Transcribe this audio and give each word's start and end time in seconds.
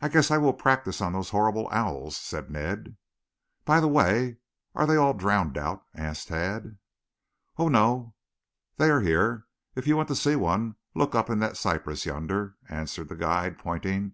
"I 0.00 0.08
guess 0.08 0.30
I 0.30 0.38
will 0.38 0.52
practise 0.52 1.00
on 1.00 1.14
those 1.14 1.30
horrible 1.30 1.68
owls," 1.72 2.16
said 2.16 2.48
Ned. 2.48 2.96
"By 3.64 3.80
the 3.80 3.88
way, 3.88 4.36
are 4.72 4.86
they 4.86 4.94
all 4.94 5.14
drowned 5.14 5.58
out?" 5.58 5.84
asked 5.96 6.28
Tad. 6.28 6.78
"Oh, 7.56 7.66
no. 7.68 8.14
They 8.76 8.88
are 8.88 9.00
here. 9.00 9.46
If 9.74 9.88
you 9.88 9.96
want 9.96 10.06
to 10.10 10.14
see 10.14 10.36
one, 10.36 10.76
look 10.94 11.16
up 11.16 11.28
in 11.28 11.40
that 11.40 11.56
cypress 11.56 12.06
yonder," 12.06 12.54
answered 12.68 13.08
the 13.08 13.16
guide, 13.16 13.58
pointing. 13.58 14.12